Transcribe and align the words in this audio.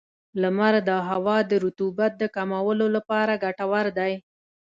•لمر 0.41 0.73
د 0.89 0.91
هوا 1.09 1.37
د 1.49 1.51
رطوبت 1.63 2.11
د 2.17 2.23
کمولو 2.35 2.85
لپاره 2.95 3.41
ګټور 3.43 3.85
دی. 3.97 4.13